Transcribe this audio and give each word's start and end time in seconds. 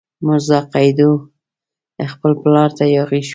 میرزا 0.25 0.59
قیدو 0.73 1.11
خپل 2.11 2.31
پلار 2.41 2.69
ته 2.77 2.83
یاغي 2.95 3.21
شو. 3.27 3.29